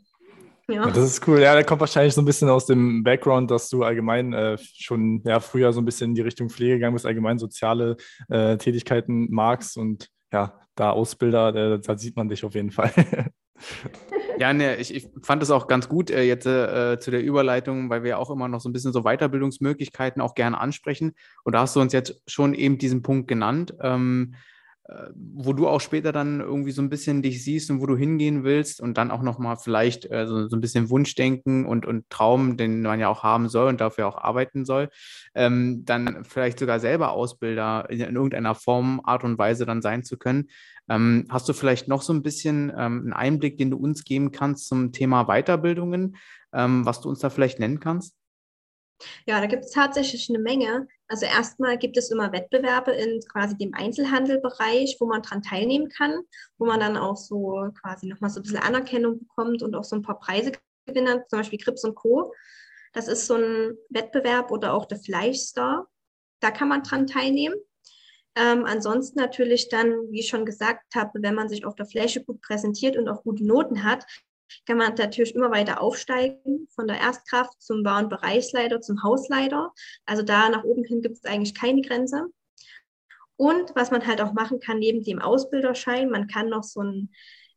[0.69, 0.87] Ja.
[0.91, 1.41] Das ist cool.
[1.41, 5.21] Ja, der kommt wahrscheinlich so ein bisschen aus dem Background, dass du allgemein äh, schon
[5.25, 7.97] ja, früher so ein bisschen in die Richtung Pflege gegangen bist, allgemein soziale
[8.29, 12.93] äh, Tätigkeiten magst und ja, da Ausbilder, da, da sieht man dich auf jeden Fall.
[14.39, 17.91] Ja, ne, ich, ich fand es auch ganz gut äh, jetzt äh, zu der Überleitung,
[17.91, 21.13] weil wir auch immer noch so ein bisschen so Weiterbildungsmöglichkeiten auch gerne ansprechen.
[21.45, 23.75] Und da hast du uns jetzt schon eben diesen Punkt genannt.
[23.81, 24.37] Ähm, äh,
[25.15, 28.45] wo du auch später dann irgendwie so ein bisschen dich siehst und wo du hingehen
[28.45, 32.57] willst und dann auch nochmal vielleicht äh, so, so, ein bisschen Wunschdenken und, und Traum,
[32.57, 34.89] den man ja auch haben soll und dafür auch arbeiten soll,
[35.35, 40.05] ähm, dann vielleicht sogar selber Ausbilder in, in, irgendeiner Form, Art und Weise dann sein
[40.05, 40.49] zu können.
[40.89, 44.33] Ähm, hast du vielleicht noch so ein bisschen ähm, einen Einblick, den du uns geben
[44.33, 46.17] kannst zum Thema Weiterbildungen,
[46.53, 48.15] ähm, was du uns da vielleicht nennen kannst?
[49.27, 50.89] Ja, da gibt es tatsächlich eine Menge.
[51.09, 56.21] Also erstmal gibt es immer Wettbewerbe in quasi dem Einzelhandelbereich, wo man dran teilnehmen kann,
[56.59, 59.97] wo man dann auch so quasi nochmal so ein bisschen Anerkennung bekommt und auch so
[59.97, 60.53] ein paar Preise
[60.87, 62.33] gewinnen, zum Beispiel Grips und Co.
[62.93, 65.87] Das ist so ein Wettbewerb oder auch der Fleischstar.
[66.41, 67.57] Da kann man dran teilnehmen.
[68.35, 72.25] Ähm, ansonsten natürlich dann, wie ich schon gesagt habe, wenn man sich auf der Fläche
[72.25, 74.07] gut präsentiert und auch gute Noten hat,
[74.67, 79.73] kann man natürlich immer weiter aufsteigen, von der Erstkraft zum Bauernbereichsleiter, zum Hausleiter.
[80.07, 82.27] Also da nach oben hin gibt es eigentlich keine Grenze.
[83.37, 87.11] Und was man halt auch machen kann, neben dem Ausbilderschein, man kann noch so ein,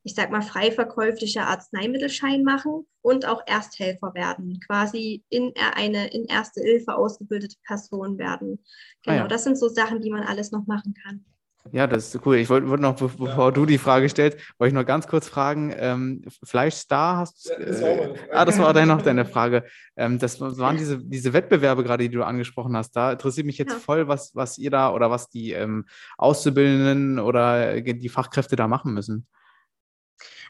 [0.03, 6.25] ich sag mal, frei verkäuflicher Arzneimittelschein machen und auch Ersthelfer werden, quasi in eine in
[6.25, 8.63] Erste Hilfe ausgebildete Person werden.
[9.03, 9.27] Genau, ah ja.
[9.27, 11.23] das sind so Sachen, die man alles noch machen kann.
[11.71, 12.37] Ja, das ist cool.
[12.37, 13.51] Ich wollte wollt noch, bevor ja.
[13.51, 17.81] du die Frage stellst, wollte ich noch ganz kurz fragen, ähm, Fleischstar hast ja, das
[17.81, 19.65] äh, Ah, das war dann noch deine Frage.
[19.97, 22.91] Ähm, das waren diese, diese Wettbewerbe gerade, die du angesprochen hast.
[22.91, 23.79] Da interessiert mich jetzt ja.
[23.79, 25.85] voll, was, was ihr da oder was die ähm,
[26.17, 29.27] Auszubildenden oder die Fachkräfte da machen müssen.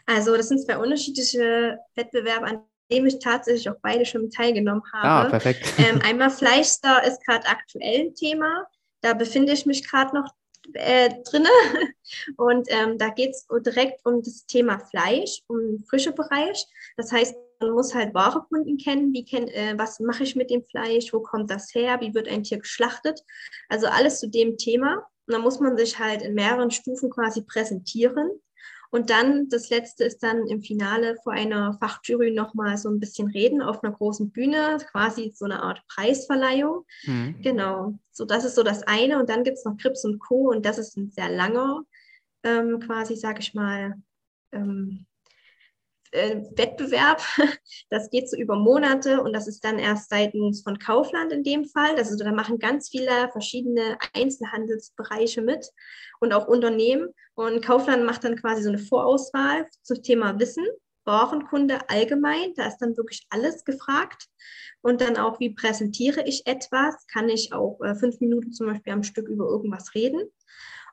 [0.06, 2.60] Also das sind zwei unterschiedliche Wettbewerbe, an
[2.92, 5.28] denen ich tatsächlich auch beide schon teilgenommen ah, habe.
[5.28, 5.74] Ah, perfekt.
[5.78, 8.68] Ähm, einmal Fleischstar ist gerade aktuell ein Thema.
[9.02, 10.30] Da befinde ich mich gerade noch
[10.74, 11.46] äh, drin.
[12.38, 16.66] Und ähm, da geht es direkt um das Thema Fleisch, um frische Bereich.
[16.98, 20.50] Das heißt, man muss halt wahre Kunden kennen, wie kenn, äh, was mache ich mit
[20.50, 23.22] dem Fleisch, wo kommt das her, wie wird ein Tier geschlachtet.
[23.70, 25.08] Also alles zu dem Thema.
[25.28, 28.30] Und da muss man sich halt in mehreren Stufen quasi präsentieren.
[28.92, 33.30] Und dann, das letzte ist dann im Finale vor einer Fachjury nochmal so ein bisschen
[33.30, 36.86] reden auf einer großen Bühne, quasi so eine Art Preisverleihung.
[37.06, 37.42] Mhm.
[37.42, 39.20] Genau, so das ist so das eine.
[39.20, 40.50] Und dann gibt es noch Krips und Co.
[40.52, 41.84] Und das ist ein sehr langer,
[42.44, 43.96] ähm, quasi, sage ich mal,
[44.52, 45.06] ähm,
[46.16, 47.22] äh, Wettbewerb.
[47.90, 51.66] Das geht so über Monate und das ist dann erst seitens von Kaufland in dem
[51.66, 51.96] Fall.
[51.98, 55.70] Also da machen ganz viele verschiedene Einzelhandelsbereiche mit
[56.20, 57.10] und auch Unternehmen.
[57.36, 60.66] Und Kaufland macht dann quasi so eine Vorauswahl zum Thema Wissen,
[61.06, 62.54] Warenkunde allgemein.
[62.56, 64.28] Da ist dann wirklich alles gefragt.
[64.82, 67.06] Und dann auch, wie präsentiere ich etwas?
[67.08, 70.22] Kann ich auch äh, fünf Minuten zum Beispiel am Stück über irgendwas reden?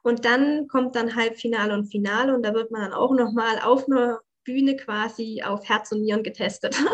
[0.03, 3.87] Und dann kommt dann Halbfinale und Finale und da wird man dann auch nochmal auf
[3.87, 6.77] einer Bühne quasi auf Herz und Nieren getestet.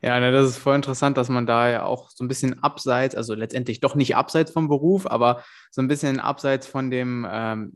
[0.00, 3.14] Ja, ne, das ist voll interessant, dass man da ja auch so ein bisschen abseits,
[3.14, 7.72] also letztendlich doch nicht abseits vom Beruf, aber so ein bisschen abseits von dem ähm,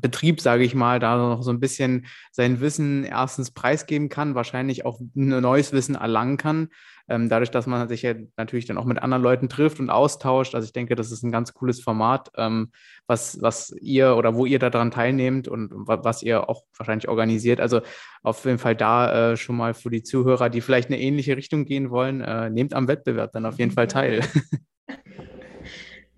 [0.00, 4.84] Betrieb, sage ich mal, da noch so ein bisschen sein Wissen erstens preisgeben kann, wahrscheinlich
[4.84, 6.68] auch ein neues Wissen erlangen kann,
[7.08, 10.54] ähm, dadurch, dass man sich ja natürlich dann auch mit anderen Leuten trifft und austauscht.
[10.54, 12.70] Also ich denke, das ist ein ganz cooles Format, ähm,
[13.06, 17.60] was, was ihr oder wo ihr daran teilnehmt und was ihr auch wahrscheinlich organisiert.
[17.60, 17.82] Also
[18.22, 21.66] auf jeden Fall da äh, schon mal für die Zuhörer, die vielleicht eine ähnliche Richtung
[21.66, 24.20] gehen wollen, äh, nehmt am Wettbewerb dann auf jeden Fall teil.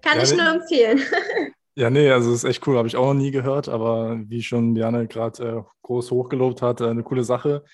[0.03, 1.01] Kann ja, ich nur empfehlen.
[1.79, 4.43] Ja, nee, also es ist echt cool, habe ich auch noch nie gehört, aber wie
[4.43, 7.65] schon Diane gerade äh, groß hochgelobt hat, äh, eine coole Sache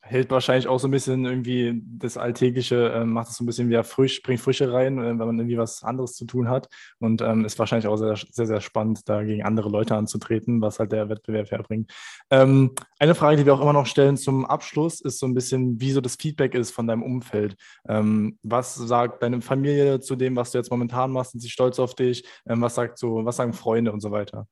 [0.00, 3.68] hält wahrscheinlich auch so ein bisschen irgendwie das Alltägliche, äh, macht es so ein bisschen
[3.68, 6.68] wieder frisch, bringt Frische rein, äh, wenn man irgendwie was anderes zu tun hat.
[6.98, 10.78] Und ähm, ist wahrscheinlich auch sehr, sehr, sehr spannend, da gegen andere Leute anzutreten, was
[10.78, 11.92] halt der Wettbewerb herbringt.
[12.30, 15.80] Ähm, eine Frage, die wir auch immer noch stellen zum Abschluss, ist so ein bisschen,
[15.80, 17.56] wie so das Feedback ist von deinem Umfeld.
[17.88, 21.32] Ähm, was sagt deine Familie zu dem, was du jetzt momentan machst?
[21.32, 22.24] Sind sie stolz auf dich?
[22.48, 24.46] Ähm, was sagt so, was sagen Freunde und so weiter?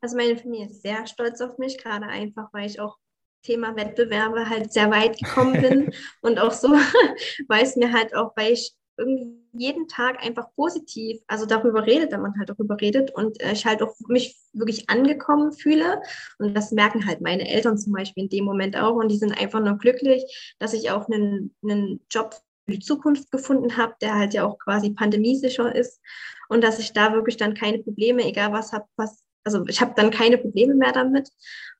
[0.00, 2.96] Also meine Familie ist sehr stolz auf mich, gerade einfach, weil ich auch
[3.42, 6.68] Thema Wettbewerbe halt sehr weit gekommen bin und auch so,
[7.48, 12.12] weil es mir halt auch, weil ich irgendwie jeden Tag einfach positiv, also darüber redet,
[12.12, 16.02] wenn man halt darüber redet und äh, ich halt auch mich wirklich angekommen fühle.
[16.38, 19.32] Und das merken halt meine Eltern zum Beispiel in dem Moment auch und die sind
[19.32, 22.34] einfach nur glücklich, dass ich auch einen, einen Job
[22.66, 26.00] für die Zukunft gefunden habe, der halt ja auch quasi pandemiesicher ist
[26.48, 29.92] und dass ich da wirklich dann keine Probleme, egal was habe, was also ich habe
[29.96, 31.30] dann keine Probleme mehr damit.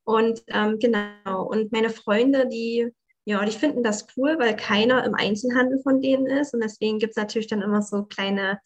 [0.04, 2.88] Und ähm, genau, und meine Freunde, die,
[3.24, 6.54] ja, die finden das cool, weil keiner im Einzelhandel von denen ist.
[6.54, 8.58] Und deswegen gibt es natürlich dann immer so kleine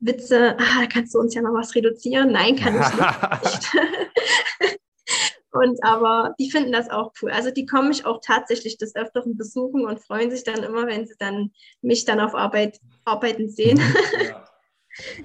[0.00, 2.32] Witze, ah, kannst du uns ja noch was reduzieren?
[2.32, 3.70] Nein, kann ich nicht.
[5.50, 7.30] Und aber die finden das auch cool.
[7.30, 11.06] Also die kommen mich auch tatsächlich des Öfteren besuchen und freuen sich dann immer, wenn
[11.06, 13.80] sie dann mich dann auf Arbeit arbeiten sehen.
[14.22, 14.37] Ja.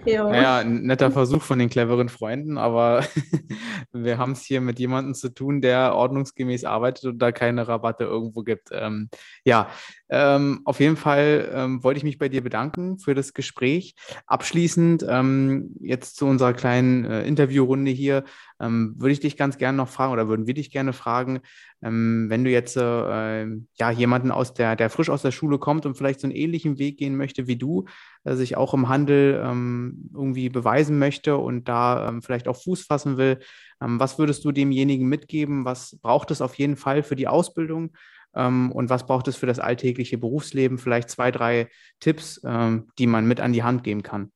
[0.05, 0.29] Ja.
[0.29, 3.05] Naja, netter Versuch von den cleveren Freunden, aber
[3.91, 8.03] wir haben es hier mit jemandem zu tun, der ordnungsgemäß arbeitet und da keine Rabatte
[8.03, 8.69] irgendwo gibt.
[8.71, 9.09] Ähm,
[9.43, 9.69] ja,
[10.09, 13.95] ähm, auf jeden Fall ähm, wollte ich mich bei dir bedanken für das Gespräch.
[14.27, 18.23] Abschließend ähm, jetzt zu unserer kleinen äh, Interviewrunde hier
[18.59, 21.41] ähm, würde ich dich ganz gerne noch fragen oder würden wir dich gerne fragen,
[21.83, 25.85] ähm, wenn du jetzt äh, ja jemanden aus der, der frisch aus der Schule kommt
[25.85, 27.85] und vielleicht so einen ähnlichen Weg gehen möchte wie du,
[28.23, 32.83] äh, sich auch im Handel ähm, irgendwie beweisen möchte und da ähm, vielleicht auch Fuß
[32.83, 33.39] fassen will,
[33.81, 35.65] ähm, was würdest du demjenigen mitgeben?
[35.65, 37.91] Was braucht es auf jeden Fall für die Ausbildung?
[38.33, 40.77] Ähm, und was braucht es für das alltägliche Berufsleben?
[40.77, 41.69] Vielleicht zwei, drei
[41.99, 44.31] Tipps, die man mit an die Hand geben kann.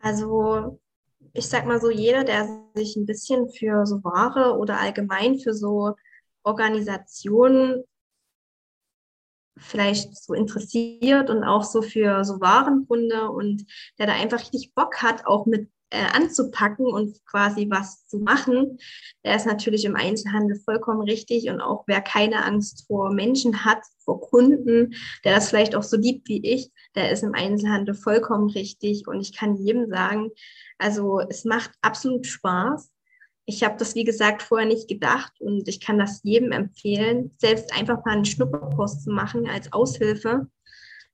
[0.00, 0.80] Also
[1.34, 5.54] ich sag mal so, jeder, der sich ein bisschen für so Ware oder allgemein für
[5.54, 5.94] so
[6.42, 7.84] Organisationen
[9.56, 13.64] vielleicht so interessiert und auch so für so Warenkunde und
[13.98, 18.78] der da einfach richtig Bock hat, auch mit äh, anzupacken und quasi was zu machen,
[19.24, 21.50] der ist natürlich im Einzelhandel vollkommen richtig.
[21.50, 25.98] Und auch wer keine Angst vor Menschen hat, vor Kunden, der das vielleicht auch so
[25.98, 29.06] liebt wie ich, der ist im Einzelhandel vollkommen richtig.
[29.06, 30.30] Und ich kann jedem sagen,
[30.78, 32.90] also es macht absolut Spaß.
[33.44, 37.76] Ich habe das, wie gesagt, vorher nicht gedacht und ich kann das jedem empfehlen, selbst
[37.76, 40.48] einfach mal einen Schnupperkurs zu machen als Aushilfe.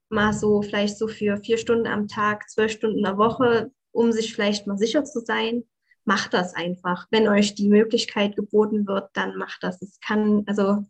[0.09, 4.13] Mal so vielleicht so für vier Stunden am Tag, zwölf Stunden in der Woche, um
[4.13, 5.65] sich vielleicht mal sicher zu sein.
[6.05, 7.07] Macht das einfach.
[7.11, 9.83] Wenn euch die Möglichkeit geboten wird, dann macht das.
[9.83, 10.85] Es kann, also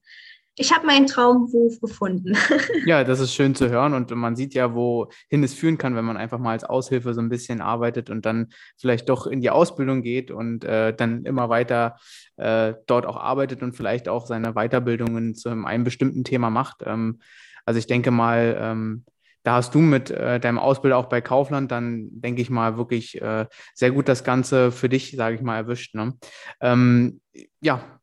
[0.56, 2.36] ich habe meinen Traumberuf gefunden.
[2.84, 6.04] ja, das ist schön zu hören und man sieht ja, wohin es führen kann, wenn
[6.04, 9.50] man einfach mal als Aushilfe so ein bisschen arbeitet und dann vielleicht doch in die
[9.50, 11.96] Ausbildung geht und äh, dann immer weiter
[12.36, 16.82] äh, dort auch arbeitet und vielleicht auch seine Weiterbildungen zu einem bestimmten Thema macht.
[16.84, 17.20] Ähm,
[17.64, 19.04] also ich denke mal, ähm,
[19.48, 23.18] da hast du mit äh, deinem Ausbilder auch bei Kaufland dann, denke ich mal, wirklich
[23.22, 25.94] äh, sehr gut das Ganze für dich, sage ich mal, erwischt.
[25.94, 26.12] Ne?
[26.60, 27.22] Ähm,
[27.62, 27.97] ja,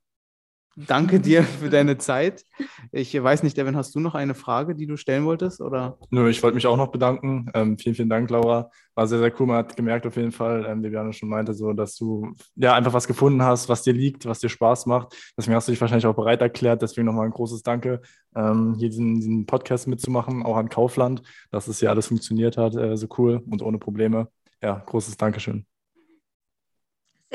[0.78, 2.44] Danke dir für deine Zeit.
[2.92, 5.62] Ich weiß nicht, Devin, hast du noch eine Frage, die du stellen wolltest?
[5.62, 5.98] Oder?
[6.10, 7.50] Nö, ich wollte mich auch noch bedanken.
[7.54, 8.70] Ähm, vielen, vielen Dank, Laura.
[8.94, 9.48] War sehr, sehr cool.
[9.48, 12.74] Man hat gemerkt auf jeden Fall, ähm, wie Viviane schon meinte, so, dass du ja
[12.74, 15.16] einfach was gefunden hast, was dir liegt, was dir Spaß macht.
[15.38, 16.82] Deswegen hast du dich wahrscheinlich auch bereit erklärt.
[16.82, 18.02] Deswegen nochmal ein großes Danke,
[18.36, 22.76] ähm, hier diesen, diesen, Podcast mitzumachen, auch an Kaufland, dass es hier alles funktioniert hat,
[22.76, 24.28] äh, so cool und ohne Probleme.
[24.62, 25.66] Ja, großes Dankeschön.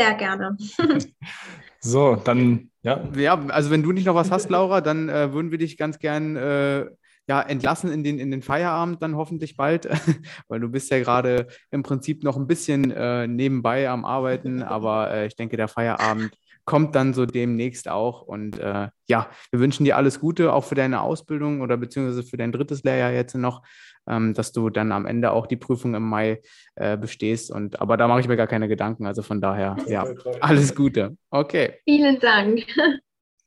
[0.00, 0.56] Sehr gerne.
[1.80, 3.06] so, dann ja.
[3.14, 5.98] ja, also wenn du nicht noch was hast, Laura, dann äh, würden wir dich ganz
[5.98, 6.86] gern äh,
[7.28, 9.86] ja, entlassen in den, in den Feierabend dann hoffentlich bald,
[10.48, 15.10] weil du bist ja gerade im Prinzip noch ein bisschen äh, nebenbei am Arbeiten, aber
[15.10, 16.32] äh, ich denke, der Feierabend
[16.64, 18.22] kommt dann so demnächst auch.
[18.22, 22.36] Und äh, ja, wir wünschen dir alles Gute, auch für deine Ausbildung oder beziehungsweise für
[22.36, 23.62] dein drittes Lehrjahr jetzt noch,
[24.10, 26.42] ähm, dass du dann am Ende auch die Prüfung im Mai
[26.74, 27.50] äh, bestehst.
[27.50, 29.06] Und aber da mache ich mir gar keine Gedanken.
[29.06, 30.04] Also von daher, ja,
[30.40, 31.16] alles Gute.
[31.30, 31.78] Okay.
[31.84, 32.66] Vielen Dank.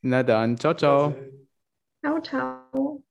[0.02, 1.13] Na dann, ciao, ciao.
[2.02, 3.04] Ciao, ciao.